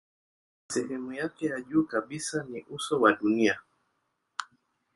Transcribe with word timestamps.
Sehemu 0.69 1.13
yake 1.13 1.45
ya 1.45 1.61
juu 1.61 1.83
kabisa 1.83 2.43
ni 2.49 2.65
uso 2.69 3.01
wa 3.01 3.13
dunia. 3.13 3.59